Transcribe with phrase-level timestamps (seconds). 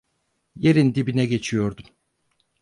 [0.55, 1.85] Yerin dibine geçiyordum.